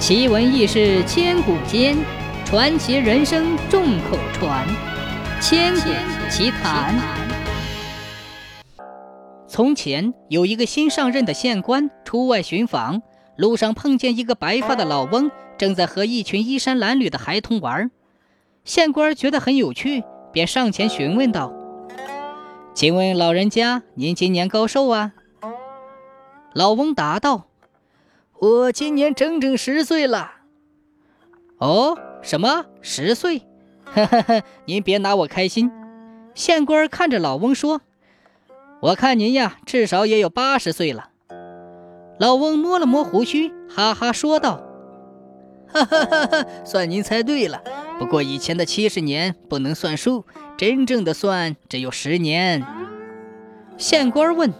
[0.00, 1.94] 奇闻异事千古间，
[2.46, 4.66] 传奇人生众口传。
[5.42, 5.90] 千古
[6.30, 6.98] 奇谈。
[9.46, 13.02] 从前有一个新上任的县官出外巡访，
[13.36, 17.90] 路上碰见一个白发的老翁，正在和一群衣衫褴褛的孩童玩。
[18.64, 21.52] 县官觉得很有趣，便上前询问道
[22.72, 25.12] ：“请问老人家，您今年高寿啊？”
[26.54, 27.48] 老翁答道。
[28.40, 30.32] 我今年整整十岁了。
[31.58, 33.42] 哦，什么十岁？
[33.84, 35.70] 呵呵呵，您别拿我开心。
[36.34, 37.82] 县官看着老翁说
[38.80, 41.10] ：“我看您呀，至少也有八十岁了。”
[42.18, 44.62] 老翁摸了摸胡须，哈哈说道
[45.68, 47.62] ：“哈哈哈哈，算您猜对了。
[47.98, 50.24] 不过以前的七十年不能算数，
[50.56, 52.64] 真正的算只有十年。”
[53.76, 54.50] 县官问：“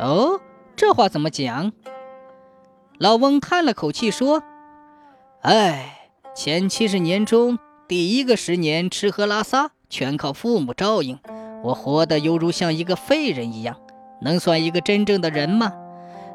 [0.00, 0.40] 哦，
[0.74, 1.72] 这话怎么讲？”
[2.98, 4.42] 老翁叹了口气说
[5.42, 11.18] ：“哎，前七十年中，第一个十年吃喝拉撒全靠父母照应，
[11.62, 13.76] 我活得犹如像一个废人一样，
[14.22, 15.74] 能算一个真正的人吗？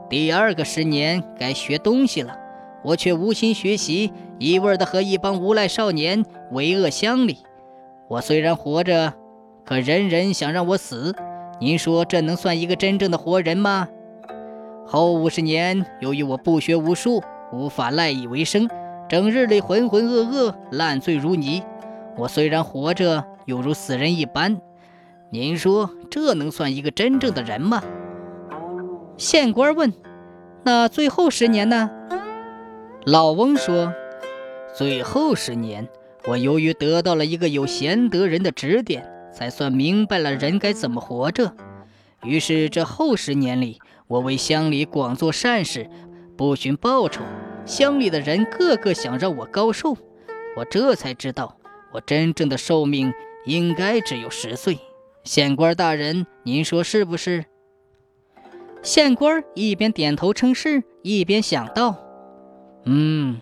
[0.08, 2.38] 第二个十年该学东西了，
[2.84, 7.40] 我却无心学习，一味的和一帮无赖少年为恶乡里。
[8.08, 9.16] 我虽然活着，
[9.66, 11.16] 可人人想让我死，
[11.60, 13.88] 您说这能算一个真正的活人吗？”
[14.92, 18.68] 后五十年，由于我不学无术，无法赖以为生，
[19.08, 21.64] 整日里浑浑噩噩，烂醉如泥。
[22.18, 24.60] 我虽然活着，犹如死人一般。
[25.30, 27.82] 您说这能算一个真正的人吗？
[29.16, 29.94] 县官问
[30.66, 31.90] ：“那最后十年呢？”
[33.08, 33.94] 老翁说
[34.76, 35.88] ：“最后十年，
[36.28, 41.54] 我由于得到了一个有贤德人的指点，才算明白了人该怎么活着。
[42.24, 43.80] 于是这后十年里。”
[44.12, 45.90] 我为乡里广做善事，
[46.38, 47.22] 不寻报酬，
[47.66, 49.96] 乡里的人个个想让我高寿，
[50.58, 51.56] 我这才知道，
[51.94, 53.14] 我真正的寿命
[53.46, 54.80] 应该只有十岁。
[55.24, 57.46] 县官大人，您说是不是？
[58.84, 61.96] 县官一边点头称是，一边想到
[62.84, 63.40] ：“嗯，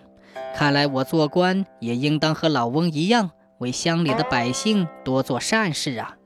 [0.54, 6.18] 看来我做官也应当和老翁一样，为乡里的百姓多做善事啊。”